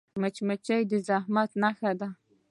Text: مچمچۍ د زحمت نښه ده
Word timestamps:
مچمچۍ 0.21 0.81
د 0.91 0.93
زحمت 1.07 1.51
نښه 1.61 1.91
ده 1.99 2.09